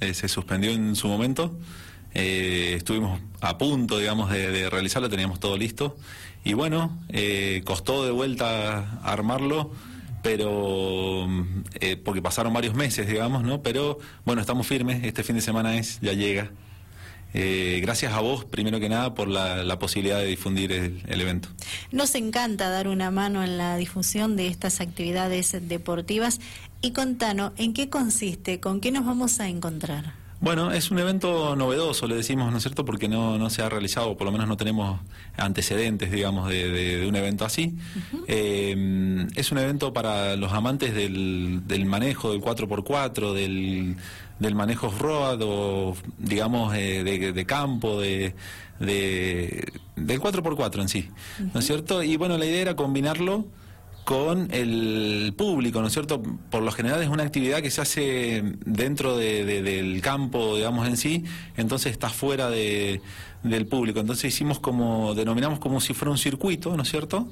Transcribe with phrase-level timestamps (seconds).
[0.00, 1.58] se suspendió en su momento.
[2.14, 5.96] estuvimos a punto, digamos, de, realizarlo, teníamos todo listo.
[6.44, 6.98] Y bueno,
[7.64, 9.72] costó de vuelta armarlo
[10.22, 11.28] pero
[12.04, 13.62] porque pasaron varios meses, digamos, ¿no?
[13.62, 16.50] Pero bueno, estamos firmes, este fin de semana es, ya llega.
[17.38, 21.50] Eh, gracias a vos, primero que nada, por la, posibilidad de difundir el, evento.
[21.92, 26.40] Nos encanta dar una mano en la difusión de estas actividades deportivas.
[26.80, 28.60] Y contanos, ¿en qué consiste?
[28.60, 30.14] ¿Con qué nos vamos a encontrar?
[30.38, 32.84] Bueno, es un evento novedoso, le decimos, ¿no es cierto?
[32.84, 35.00] Porque no, no se ha realizado, por lo menos no tenemos
[35.38, 37.74] antecedentes, digamos, de, un evento así.
[38.28, 43.96] Eh, es un evento para los amantes del, del manejo del 4x4, del
[44.38, 48.34] del manejo off-road o, digamos, eh, de, campo, de,
[48.80, 51.08] de, del 4x4 en sí,
[51.54, 52.02] ¿no es cierto?
[52.02, 53.46] Y bueno, la idea era combinarlo
[54.06, 56.22] con el público, ¿no es cierto?
[56.22, 61.24] Por lo general es una actividad que se hace dentro del campo, digamos, en sí,
[61.56, 63.00] entonces está fuera de,
[63.42, 63.98] del público.
[63.98, 67.28] Entonces hicimos como, denominamos como si fuera un circuito, ¿no es cierto?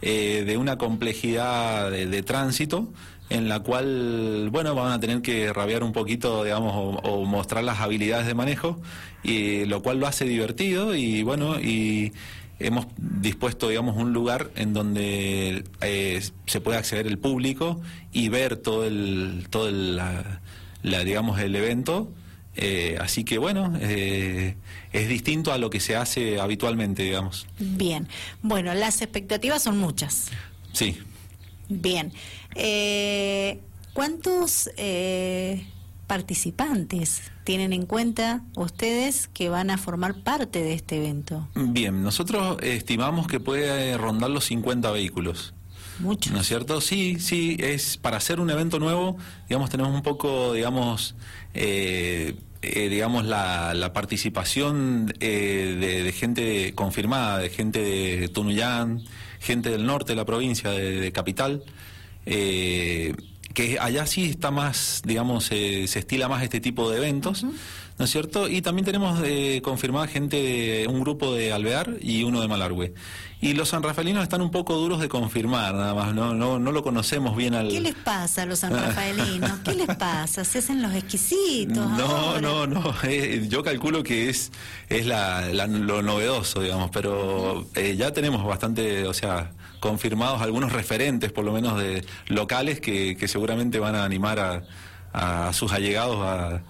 [0.00, 2.90] Eh, de una complejidad de, tránsito
[3.28, 7.80] en la cual, bueno, van a tener que rabiar un poquito, digamos, o, mostrar las
[7.80, 8.80] habilidades de manejo,
[9.22, 12.14] y lo cual lo hace divertido y, bueno, y
[12.58, 17.80] hemos dispuesto, digamos, un lugar en donde eh, se puede acceder el público
[18.12, 20.40] y ver todo el, todo la,
[20.82, 22.10] digamos, el evento
[22.58, 24.56] eh, así que bueno, eh,
[24.92, 27.46] es distinto a lo que se hace habitualmente, digamos.
[27.58, 28.08] Bien,
[28.40, 30.28] bueno, las expectativas son muchas.
[30.72, 30.96] Sí.
[31.68, 32.12] Bien,
[32.54, 33.60] eh,
[33.92, 34.70] ¿cuántos
[36.06, 41.48] participantes tienen en cuenta ustedes que van a formar parte de este evento?
[41.54, 45.54] Bien, nosotros estimamos que puede rondar los 50 vehículos.
[45.98, 46.32] Muchos.
[46.32, 46.80] ¿No es cierto?
[46.80, 49.16] Sí, sí, es para hacer un evento nuevo,
[49.48, 51.14] digamos, tenemos un poco, digamos,
[51.54, 59.02] eh, eh, digamos, la, participación eh, de, gente confirmada, de gente de Tunuyán,
[59.40, 61.62] gente del norte de la provincia, de, Capital,
[62.24, 63.14] eh,
[63.56, 67.46] que allá sí está más, digamos, se estila más este tipo de eventos.
[67.98, 68.48] ¿No es cierto?
[68.48, 72.92] Y también tenemos eh, confirmada gente, de un grupo de Alvear y uno de Malargüe.
[73.40, 76.82] Y los sanrafaelinos están un poco duros de confirmar, nada más, no, no, no lo
[76.82, 77.68] conocemos bien al...
[77.68, 79.58] ¿Qué les pasa a los sanrafaelinos?
[79.64, 80.44] ¿Qué les pasa?
[80.44, 81.76] ¿Se hacen los exquisitos?
[81.76, 84.52] No, no, no, eh, yo calculo que es,
[84.88, 91.32] es la, lo novedoso, digamos, pero eh, ya tenemos bastante, o sea, confirmados algunos referentes,
[91.32, 94.62] por lo menos de locales, que, que seguramente van a animar a,
[95.12, 96.62] a sus allegados a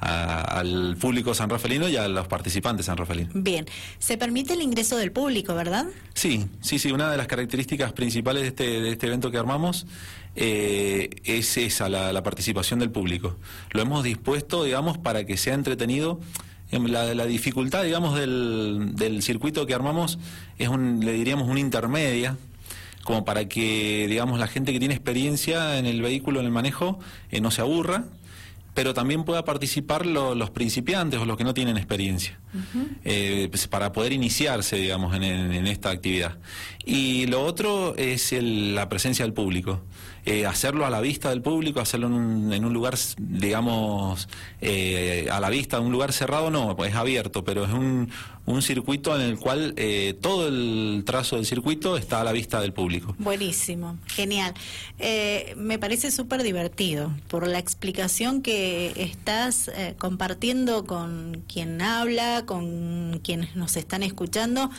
[0.00, 3.32] al público sanrafelino y a los participantes sanrafelinos.
[3.34, 3.66] Bien,
[3.98, 5.86] se permite el ingreso del público, ¿verdad?
[6.14, 9.86] Sí, sí, sí, una de las características principales de este, de este evento que armamos
[10.36, 13.36] eh, es esa, la, participación del público.
[13.72, 16.20] Lo hemos dispuesto, digamos, para que sea entretenido.
[16.70, 20.18] Em, la, la dificultad, digamos, del, del circuito que armamos
[20.56, 22.36] es, un, le diríamos, una intermedia,
[23.02, 27.00] como para que, digamos, la gente que tiene experiencia en el vehículo, en el manejo,
[27.30, 28.04] eh, no se aburra
[28.80, 32.40] pero también pueda participar los principiantes o los que no tienen experiencia,
[33.04, 36.38] eh, pues, para poder iniciarse, digamos, en, esta actividad.
[36.86, 39.82] Y lo otro es la presencia del público.
[40.26, 44.28] Eh, hacerlo a la vista del público, hacerlo en un, lugar, digamos,
[44.60, 48.10] eh, a la vista, un lugar cerrado, no, pues es abierto, pero es un,
[48.44, 52.60] un circuito en el cual eh, todo el trazo del circuito está a la vista
[52.60, 53.14] del público.
[53.18, 54.52] Buenísimo, genial.
[55.56, 63.56] me parece súper divertido por la explicación que estás compartiendo con quien habla, con quienes
[63.56, 64.70] nos están escuchando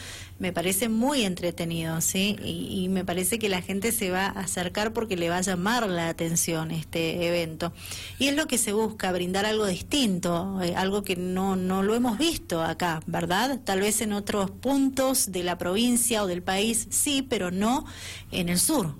[0.41, 2.35] me parece muy entretenido, ¿sí?
[2.43, 5.87] Y, me parece que la gente se va a acercar porque le va a llamar
[5.87, 7.73] la atención este evento.
[8.17, 11.93] Y es lo que se busca, brindar algo distinto, eh, algo que no, no lo
[11.93, 13.59] hemos visto acá, ¿verdad?
[13.63, 17.85] Tal vez en otros puntos de la provincia o del país sí, pero no
[18.31, 18.95] en el sur.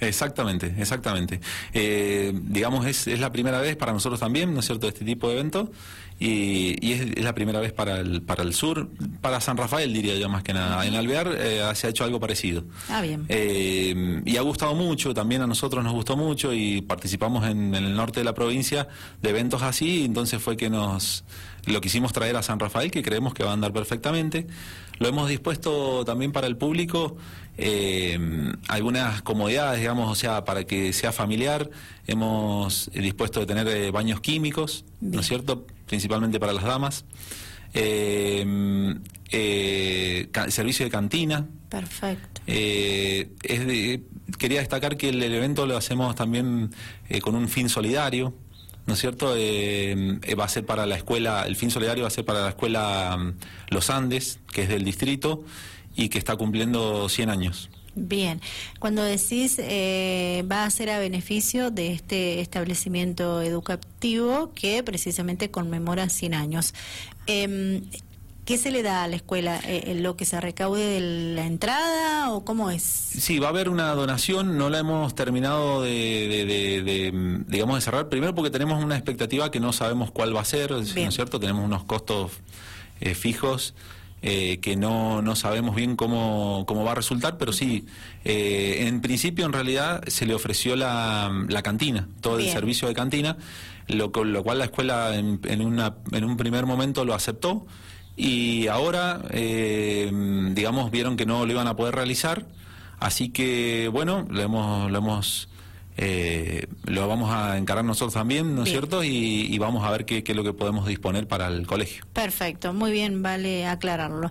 [0.00, 1.40] Exactamente, exactamente.
[1.72, 5.28] Eh, digamos, es, es la primera vez para nosotros también, ¿no es cierto?, este tipo
[5.28, 5.70] de evento
[6.18, 8.88] y, es, la primera vez para el, para el sur,
[9.20, 10.86] para San Rafael diría yo más que nada.
[10.86, 12.64] En Alvear eh, se ha hecho algo parecido.
[12.88, 13.26] Ah, bien.
[13.28, 17.94] Eh, y ha gustado mucho, también a nosotros nos gustó mucho y participamos en, el
[17.94, 18.88] norte de la provincia
[19.20, 21.24] de eventos así, entonces fue que nos
[21.66, 24.46] lo quisimos traer a San Rafael, que creemos que va a andar perfectamente.
[24.98, 27.18] Lo hemos dispuesto también para el público,
[27.58, 28.18] eh,
[28.68, 31.70] algunas comodidades, digamos, o sea, para que sea familiar.
[32.06, 35.66] Hemos dispuesto de tener baños químicos, ¿no es cierto?
[35.86, 37.04] principalmente para las damas.
[37.72, 38.94] Eh,
[39.30, 41.46] eh, servicio de cantina.
[41.68, 42.40] Perfecto.
[42.46, 43.30] Eh,
[44.38, 46.70] quería destacar que el, evento lo hacemos también
[47.22, 48.34] con un fin solidario,
[48.86, 49.34] ¿no es cierto?
[49.36, 52.48] Eh, va a ser para la escuela, el fin solidario va a ser para la
[52.50, 53.32] escuela mm,
[53.74, 55.44] Los Andes, que es del distrito
[55.96, 57.70] y que está cumpliendo 100 años.
[57.94, 58.42] Bien,
[58.78, 66.08] cuando decís eh, va a ser a beneficio de este establecimiento educativo que precisamente conmemora
[66.10, 66.74] 100 años.
[67.26, 67.82] Eh,
[68.46, 69.58] ¿Qué se le da a la escuela?
[69.64, 71.00] Eh, eh, ¿Lo que se recaude de
[71.34, 72.82] la entrada o cómo es?
[72.84, 78.36] Sí, va a haber una donación, no la hemos terminado de, digamos, de cerrar, primero
[78.36, 81.40] porque tenemos una expectativa que no sabemos cuál va a ser, ¿no es cierto?
[81.40, 82.30] Tenemos unos costos
[83.00, 83.74] eh, fijos.
[84.26, 87.86] Que no, no sabemos bien cómo, cómo va a resultar, pero sí,
[88.24, 93.36] en principio en realidad se le ofreció la, la cantina, todo el servicio de cantina,
[93.86, 97.66] lo, lo cual la escuela en, en, una, en un primer momento lo aceptó
[98.16, 100.10] y ahora, eh,
[100.54, 102.46] digamos, vieron que no lo iban a poder realizar,
[102.98, 104.90] así que, bueno, lo hemos...
[104.90, 105.48] Lo hemos
[105.96, 109.02] eh, lo vamos a encarar nosotros también, ¿no es cierto?
[109.02, 112.04] Y, vamos a ver qué, es lo que podemos disponer para el colegio.
[112.12, 114.30] Perfecto, muy bien, vale aclararlo.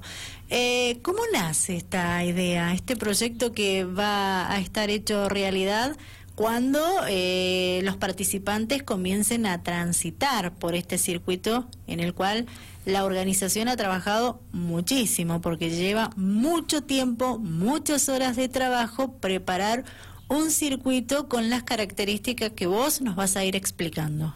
[0.50, 5.98] Eh, ¿Cómo nace esta idea, este proyecto que va a estar hecho realidad?
[6.36, 12.46] cuando eh, los participantes comiencen a transitar por este circuito en el cual
[12.86, 19.86] la organización ha trabajado muchísimo, porque lleva mucho tiempo, muchas horas de trabajo preparar
[20.28, 24.34] un circuito con las características que vos nos vas a ir explicando.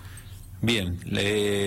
[0.61, 0.99] Bien,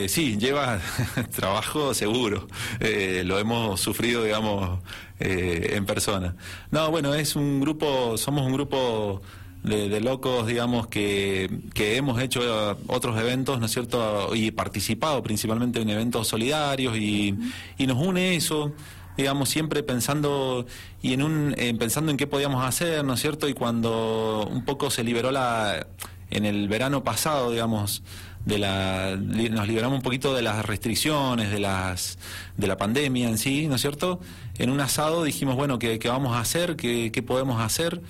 [0.08, 0.78] sí, lleva
[1.34, 2.46] trabajo seguro,
[2.78, 4.80] eh, lo hemos sufrido, digamos,
[5.18, 6.36] eh, en persona.
[6.70, 9.22] No, bueno, es un grupo, somos un grupo
[9.62, 14.34] de, locos, digamos, que, que, hemos hecho otros eventos, ¿no es cierto?
[14.34, 17.34] Y participado principalmente en eventos solidarios y,
[17.78, 18.72] y nos une eso
[19.16, 20.66] digamos siempre pensando
[21.00, 24.90] y en un pensando en qué podíamos hacer no es cierto y cuando un poco
[24.90, 25.86] se liberó la
[26.30, 28.02] en el verano pasado digamos
[28.46, 32.18] de la nos liberamos un poquito de las restricciones de las
[32.56, 34.20] de la pandemia en sí no es cierto
[34.58, 38.00] en un asado dijimos bueno qué, vamos a hacer qué, qué podemos hacer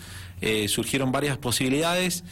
[0.41, 2.25] eh, surgieron varias posibilidades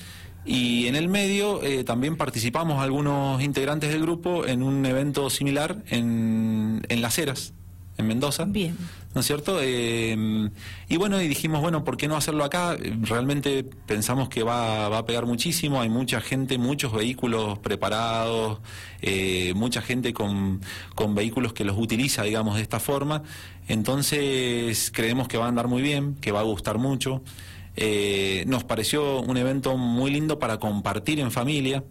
[0.45, 5.77] y en el medio eh, también participamos algunos integrantes del grupo en un evento similar
[5.91, 7.53] en, en Las Heras,
[8.01, 8.45] en Mendoza.
[8.45, 8.77] Bien.
[9.15, 9.59] ¿No es cierto?
[9.61, 10.51] Eh,
[10.89, 12.77] y bueno, y dijimos, bueno, ¿por qué no hacerlo acá?
[13.03, 18.61] Realmente pensamos que va, va a pegar muchísimo, hay mucha gente, muchos vehículos preparados,
[19.55, 20.61] mucha gente con,
[20.95, 23.23] con vehículos que los utiliza, digamos, de esta forma.
[23.67, 27.23] Entonces creemos que va a andar muy bien, que va a gustar mucho.
[27.77, 31.85] Eh, nos pareció un evento muy lindo para compartir en familia,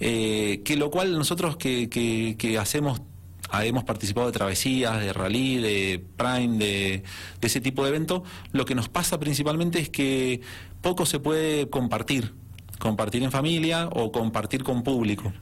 [0.00, 3.02] eh, que lo cual nosotros que, que, hacemos
[3.52, 7.02] hemos participado de travesías, de rally, de prime, de,
[7.40, 10.40] ese tipo de evento, lo que nos pasa principalmente es que
[10.80, 12.34] poco se puede compartir,
[12.78, 15.32] compartir en familia o compartir con público.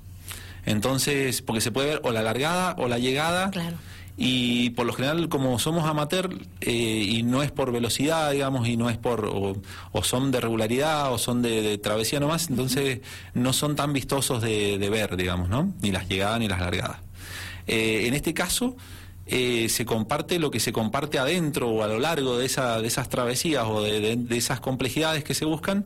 [0.64, 3.50] Entonces, porque se puede ver o la largada o la llegada.
[3.50, 3.76] Claro.
[4.20, 8.76] Y por lo general como somos amateur eh, y no es por velocidad digamos y
[8.76, 13.00] no es por o, son de regularidad o son de, travesía nomás entonces
[13.34, 16.98] no son tan vistosos de, ver digamos no ni las llegadas ni las largadas
[17.68, 18.76] eh, en este caso
[19.26, 22.88] eh, se comparte lo que se comparte adentro o a lo largo de, esa, de
[22.88, 25.84] esas travesías o de, esas complejidades que se buscan,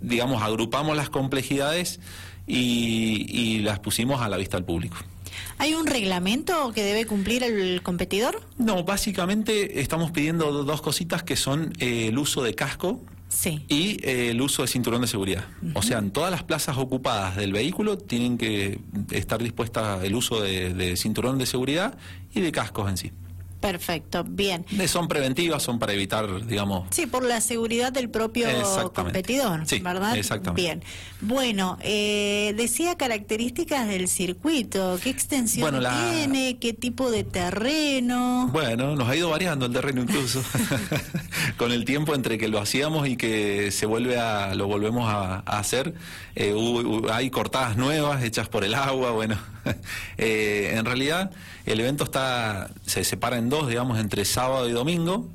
[0.00, 2.00] digamos, agrupamos las complejidades
[2.46, 4.96] y, y las pusimos a la vista del público.
[5.58, 8.42] ¿Hay un reglamento que debe cumplir el competidor?
[8.58, 13.00] No, básicamente estamos pidiendo dos cositas que son eh, el uso de casco
[13.68, 15.44] y eh, el uso de cinturón de seguridad.
[15.74, 20.40] O sea, en todas las plazas ocupadas del vehículo tienen que estar dispuesta el uso
[20.40, 21.96] de cinturón de seguridad
[22.32, 23.12] y de cascos en sí.
[23.64, 24.66] Perfecto, bien.
[24.86, 26.86] Son preventivas, son para evitar, digamos.
[26.90, 28.46] Sí, por la seguridad del propio
[28.92, 30.18] competidor, sí, ¿verdad?
[30.18, 30.60] Exactamente.
[30.60, 30.82] Bien.
[31.22, 38.50] Bueno, eh, decía características del circuito, qué extensión tiene, qué tipo de terreno.
[38.52, 40.42] Bueno, nos ha ido variando el terreno incluso.
[41.56, 45.38] Con el tiempo entre que lo hacíamos y que se vuelve a, lo volvemos a,
[45.38, 45.94] hacer,
[46.36, 46.54] eh,
[47.10, 49.53] hay cortadas nuevas hechas por el agua, bueno.
[50.16, 51.32] Eh, en realidad,
[51.66, 55.28] el evento está se separa en dos, digamos, entre sábado y domingo.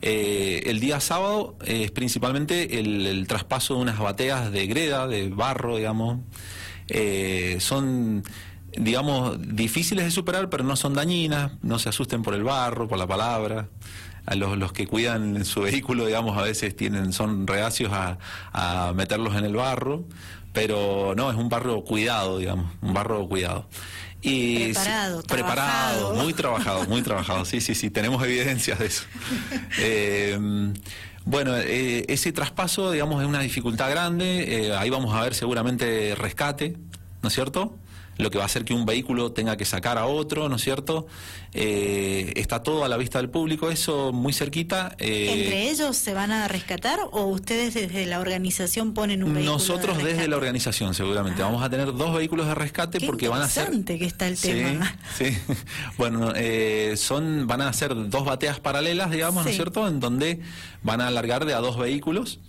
[0.00, 5.76] Eh, el día sábado es principalmente el, traspaso de unas bateas de greda, de barro,
[5.76, 6.20] digamos.
[6.88, 8.22] Eh, son,
[8.76, 12.98] digamos, difíciles de superar, pero no son dañinas, no se asusten por el barro, por
[12.98, 13.68] la palabra.
[14.26, 18.18] A los, los que cuidan su vehículo, digamos, a veces tienen, son reacios a,
[18.52, 20.04] a meterlos en el barro,
[20.58, 23.66] pero no, es un barro cuidado, digamos, un barro cuidado.
[24.20, 27.44] Y preparado, preparado, muy trabajado, muy trabajado.
[27.44, 29.04] Sí, sí, sí, tenemos evidencias de eso.
[29.78, 30.36] Eh,
[31.24, 34.66] bueno, eh, ese traspaso, digamos, es una dificultad grande.
[34.66, 36.74] Eh, ahí vamos a ver seguramente rescate.
[37.22, 37.76] ¿no es cierto?
[38.18, 40.62] Lo que va a hacer que un vehículo tenga que sacar a otro, ¿no es
[40.62, 41.06] cierto?
[41.54, 44.96] Eh, está todo a la vista del público, eso muy cerquita.
[44.98, 49.52] Eh, ¿Entre ellos se van a rescatar o ustedes desde la organización ponen un vehículo?
[49.52, 51.42] Nosotros desde la organización, seguramente.
[51.42, 51.46] Ah.
[51.46, 53.70] Vamos a tener dos vehículos de rescate porque van a ser.
[53.84, 54.98] que está el tema.
[55.16, 55.36] Sí,
[55.96, 59.86] bueno, eh, son, van a ser dos bateas paralelas, digamos, ¿no es cierto?
[59.86, 60.40] En donde
[60.82, 62.40] van a alargar de a dos vehículos.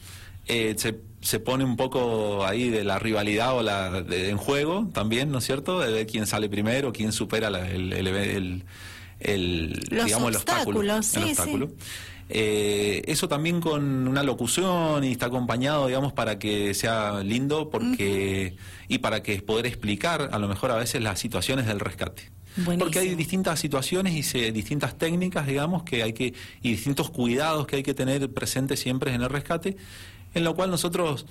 [0.47, 5.39] se se pone un poco ahí de la rivalidad o la en juego también, ¿no
[5.39, 5.79] es cierto?
[5.79, 8.63] De ver quién sale primero, quién supera el, el,
[9.19, 10.81] el, digamos, obstáculo.
[10.81, 11.71] el obstáculo.
[12.31, 18.55] Eh, eso también con una locución y está acompañado, digamos, para que sea lindo porque
[18.88, 22.29] y para que poder explicar a lo mejor a veces las situaciones del rescate.
[22.77, 27.77] Porque hay distintas situaciones y distintas técnicas, digamos, que hay que y distintos cuidados que
[27.77, 29.77] hay que tener presentes siempre en el rescate
[30.33, 31.25] en lo cual nosotros,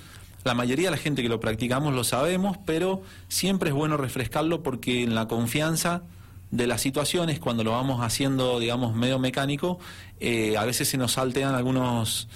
[0.44, 4.62] la mayoría de la gente que lo practicamos lo sabemos, pero siempre es bueno refrescarlo
[4.62, 6.02] porque en la confianza
[6.50, 9.78] de las situaciones, cuando lo vamos haciendo, digamos, medio mecánico,
[10.20, 12.28] eh, a veces se nos saltean algunos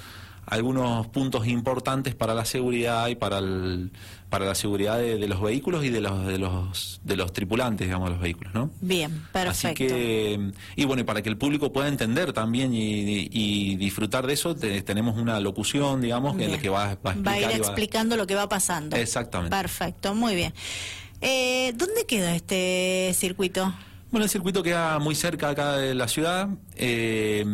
[0.44, 3.92] algunos puntos importantes para la seguridad y para el,
[4.32, 8.08] para la seguridad de, los vehículos y de los de los de los tripulantes digamos
[8.08, 11.70] de los vehículos no bien perfecto así que y bueno y para que el público
[11.70, 17.10] pueda entender también y, disfrutar de eso tenemos una locución digamos que, que va, va,
[17.10, 18.96] a va a ir explicando lo que va pasando.
[18.96, 19.54] Exactamente.
[19.54, 20.54] Perfecto muy bien.
[21.20, 23.74] Eh, dónde queda este circuito
[24.10, 26.48] bueno el circuito queda muy cerca acá de la ciudad.
[26.76, 27.44] Eh,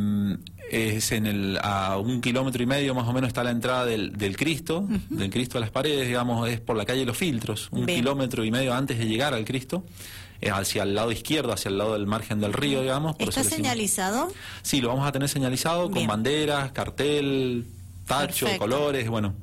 [0.71, 4.13] es en el, a un kilómetro y medio más o menos está la entrada del,
[4.17, 7.87] del Cristo, del Cristo a las paredes, digamos, es por la calle Los Filtros, un
[7.87, 9.85] kilómetro y medio antes de llegar al Cristo,
[10.41, 13.17] es hacia el lado izquierdo, hacia el lado del margen del río, digamos.
[13.19, 14.33] ¿Está señalizado?
[14.63, 17.67] Sí, lo vamos a tener señalizado con banderas, cartel,
[18.07, 19.35] tacho, colores, bueno,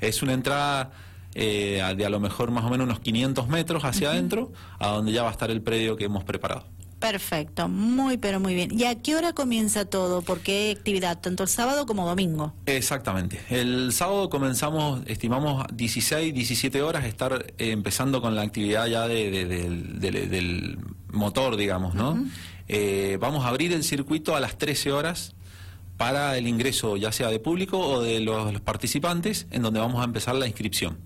[0.00, 0.92] es una entrada...
[1.38, 5.12] Eh, de a lo mejor más o menos unos 500 metros hacia adentro, a donde
[5.12, 6.64] ya va a estar el predio que hemos preparado.
[7.10, 8.76] Perfecto, muy pero muy bien.
[8.76, 10.22] ¿Y a qué hora comienza todo?
[10.22, 11.20] ¿Por qué actividad?
[11.20, 12.52] Tanto el sábado como domingo.
[12.66, 13.40] Exactamente.
[13.48, 19.30] El sábado comenzamos, estimamos 16, 17 horas, estar eh, empezando con la actividad ya de,
[19.30, 20.78] del
[21.12, 22.26] motor, digamos, ¿no?
[22.66, 25.36] Eh, vamos a abrir el circuito a las 13 horas
[25.96, 30.04] para el ingreso ya sea de público o de los, participantes, en donde vamos a
[30.04, 30.98] empezar la inscripción.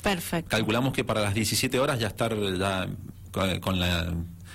[0.00, 0.48] Perfecto.
[0.48, 2.88] Calculamos que para las 17 horas ya estar ya
[3.32, 4.14] con la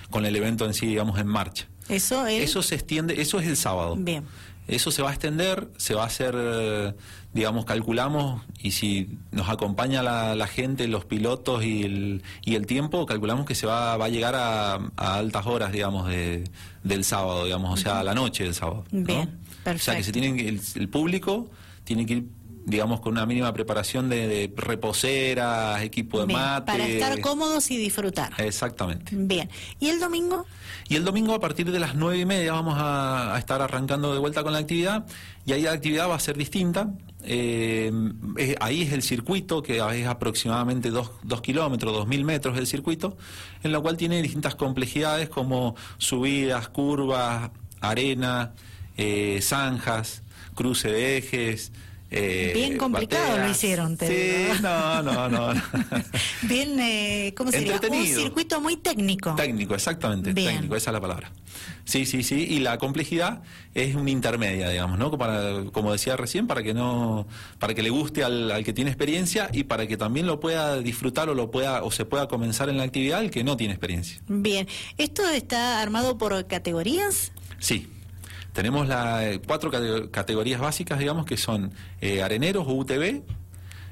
[0.10, 1.68] con el evento en sí, digamos, en marcha.
[1.90, 2.44] Eso es...
[2.44, 3.96] Eso se extiende, eso es el sábado.
[3.96, 4.24] Bien.
[4.68, 6.96] Eso se va a extender, se va a hacer,
[7.34, 13.06] digamos, calculamos, y si nos acompaña la, gente, los pilotos y el, y el tiempo,
[13.06, 16.46] calculamos que se va, va a llegar a, altas horas, digamos, de,
[16.84, 18.86] del sábado, digamos, o sea, a la noche del sábado.
[18.92, 19.30] Bien,
[19.64, 19.76] perfecto.
[19.76, 21.48] O sea, que se tienen, el, el público
[21.84, 22.26] tiene que ir
[22.66, 26.66] digamos, con una mínima preparación de, reposeras, equipo de mate.
[26.66, 28.34] Para estar cómodos y disfrutar.
[28.38, 29.16] Exactamente.
[29.16, 29.50] Bien.
[29.80, 30.46] ¿Y el domingo?
[30.88, 34.20] Y el domingo a partir de las nueve y media vamos a, estar arrancando de
[34.20, 35.06] vuelta con la actividad
[35.46, 36.90] y ahí la actividad va a ser distinta.
[37.24, 37.92] Eh,
[38.60, 43.18] ahí es el circuito, que es aproximadamente dos, dos kilómetros, dos mil metros el circuito,
[43.64, 47.50] en lo cual tiene distintas complejidades como subidas, curvas,
[47.82, 48.54] arena,
[48.98, 51.72] eh, zanjas, cruce de ejes,
[52.12, 55.54] eh, Bien complicado lo hicieron, te Sí, no, no, no.
[56.44, 57.80] Bien, eh, ¿cómo sería?
[57.90, 59.34] Un circuito muy técnico.
[59.36, 61.32] Técnico, exactamente, técnico, esa es la palabra.
[61.84, 63.42] Sí, sí, sí, y la complejidad
[63.74, 65.12] es una intermedia, digamos, ¿no?
[65.18, 67.28] Para, como decía recién, para que no,
[67.60, 70.80] para que le guste al, al, que tiene experiencia y para que también lo pueda
[70.80, 73.74] disfrutar o lo pueda, o se pueda comenzar en la actividad el que no tiene
[73.74, 74.20] experiencia.
[74.28, 77.32] Bien, ¿esto está armado por categorías?
[77.60, 77.88] Sí,
[78.56, 79.70] tenemos las eh, cuatro
[80.10, 83.22] categorías básicas, digamos, que son eh, areneros o UTV,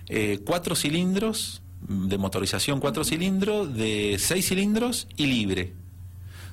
[0.08, 5.74] eh, cuatro cilindros de motorización, cuatro cilindros, de seis cilindros y libre.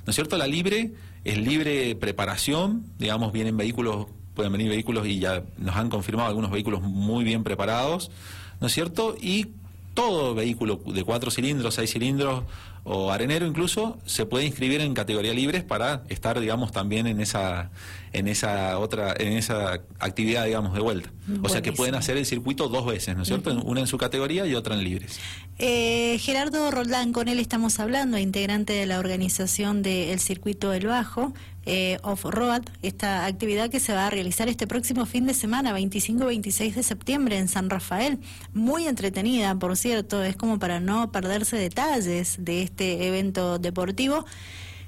[0.05, 0.37] ¿No es cierto?
[0.37, 0.91] La libre
[1.23, 6.51] es libre preparación, digamos, vienen vehículos, pueden venir vehículos y ya nos han confirmado algunos
[6.51, 8.11] vehículos muy bien preparados,
[8.59, 9.15] ¿no es cierto?
[9.21, 9.51] Y
[9.93, 12.43] todo vehículo de cuatro cilindros, seis cilindros
[12.83, 17.69] o arenero incluso se puede inscribir en categoría libres para estar digamos también en esa
[18.13, 21.11] en esa otra en esa actividad digamos de vuelta.
[21.43, 23.97] O sea que pueden hacer el circuito dos veces no es cierto una en su
[23.97, 25.19] categoría y otra en libres.
[25.59, 31.33] Eh, Gerardo Roldán con él estamos hablando integrante de la organización del circuito del Bajo
[31.67, 36.73] eh, off-road, esta actividad que se va a realizar este próximo fin de semana, 25-26
[36.73, 38.17] de septiembre en San Rafael.
[38.51, 44.25] Muy entretenida, por cierto, es como para no perderse detalles de este evento deportivo.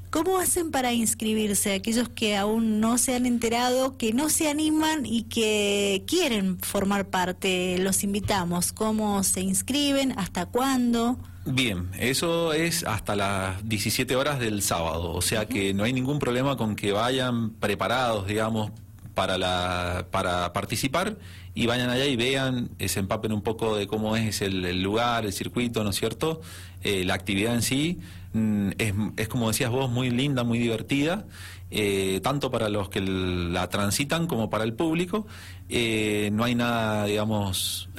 [0.09, 5.05] ¿Cómo hacen para inscribirse aquellos que aún no se han enterado, que no se animan
[5.05, 7.77] y que quieren formar parte?
[7.79, 8.73] Los invitamos.
[8.73, 10.13] ¿Cómo se inscriben?
[10.17, 11.17] ¿Hasta cuándo?
[11.45, 16.19] Bien, eso es hasta las 17 horas del sábado, o sea que no hay ningún
[16.19, 18.71] problema con que vayan preparados, digamos,
[19.13, 21.17] para, la, para participar
[21.55, 25.25] y vayan allá y vean, eh, se empapen un poco de cómo es el, lugar,
[25.25, 26.41] el circuito, ¿no es cierto?
[26.81, 27.99] Eh, la actividad en sí
[28.33, 31.25] mm, es, es, como decías vos, muy linda, muy divertida,
[31.69, 35.27] eh, tanto para los que la transitan como para el público.
[35.69, 37.89] no hay nada, digamos,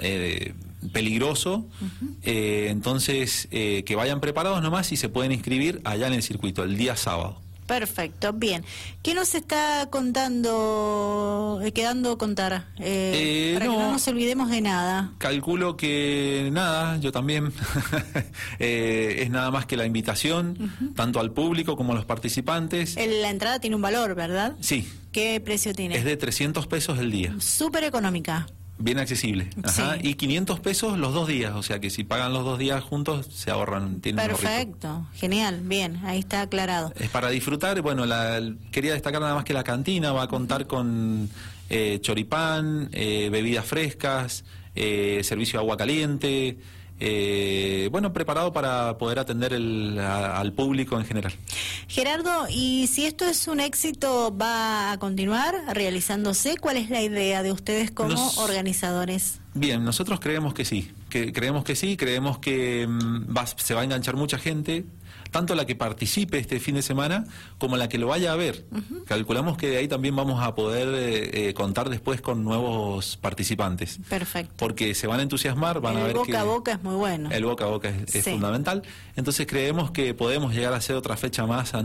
[0.92, 1.66] peligroso,
[2.22, 6.94] entonces que vayan preparados nomás y se pueden inscribir allá en el circuito el día
[6.94, 7.43] sábado.
[7.66, 8.64] Perfecto, bien.
[9.02, 12.66] ¿Qué nos está contando, eh, quedando contar?
[12.78, 15.12] Eh, eh, para que no nos olvidemos de nada.
[15.18, 17.52] Calculo que nada, yo también.
[18.58, 22.96] es nada más que la invitación, tanto al público como a los participantes.
[22.96, 24.56] la entrada tiene un valor, ¿verdad?
[24.60, 24.88] Sí.
[25.12, 25.96] ¿Qué precio tiene?
[25.96, 27.34] Es de 300 pesos el día.
[27.38, 28.46] Súper económica.
[28.76, 29.50] Bien accesible.
[29.62, 29.96] Ajá.
[30.02, 33.26] Y 500 pesos los dos días, o sea que si pagan los dos días juntos
[33.32, 34.00] se ahorran.
[34.00, 36.92] Perfecto, genial, bien, ahí está aclarado.
[36.96, 38.40] Es para disfrutar, bueno, la,
[38.72, 41.30] quería destacar nada más que la cantina va a contar con
[41.70, 46.58] eh, choripán, eh, bebidas frescas, eh, servicio de agua caliente
[47.00, 51.32] eh, bueno, preparado para poder atender al público en general.
[51.88, 56.56] Gerardo, y si esto es un éxito, ¿va a continuar realizándose?
[56.56, 59.40] ¿Cuál es la idea de ustedes como organizadores?
[59.54, 63.84] Bien, nosotros creemos que sí, que creemos que sí, creemos que mm, se va a
[63.84, 64.84] enganchar mucha gente
[65.34, 67.24] tanto la que participe este fin de semana
[67.58, 68.66] como la que lo vaya a ver.
[69.04, 73.98] Calculamos que de ahí también vamos a poder eh, eh, contar después con nuevos participantes.
[74.08, 74.54] Perfecto.
[74.56, 77.30] Porque se van a entusiasmar, van a ver boca a boca es muy bueno.
[77.32, 78.84] El boca a boca es, fundamental.
[79.16, 81.72] Entonces creemos que podemos llegar a hacer otra fecha más